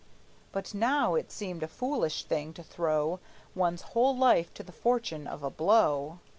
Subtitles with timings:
[0.51, 3.19] But now it seemed a foolish thing to throw
[3.53, 6.17] One's whole life to the fortune of a blow.